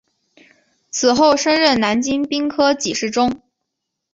[0.89, 3.43] 此后升任南京兵科给事中。